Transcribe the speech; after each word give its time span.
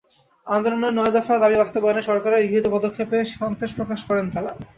আন্দোলনের 0.47 0.93
নয় 0.95 1.13
দফা 1.15 1.33
দাবি 1.37 1.57
বাস্তবায়নে 1.59 2.01
সরকারের 2.09 2.41
গৃহীত 2.43 2.65
পদক্ষেপে 2.75 3.17
সন্তোষ 3.33 3.71
প্রকাশ 3.77 3.99
করেন 4.09 4.25
তারা। 4.33 4.51